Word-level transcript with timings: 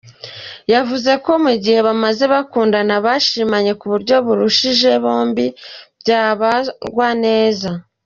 Yavuze 0.73 1.11
ko 1.25 1.31
mu 1.43 1.53
gihe 1.63 1.79
bamaze 1.87 2.23
bakundana 2.33 2.95
bashimanye 3.05 3.71
ku 3.79 3.85
buryo 3.91 4.15
barushinze 4.27 4.89
bombi 5.03 5.45
byabagwa 6.01 7.09
neza. 7.25 7.69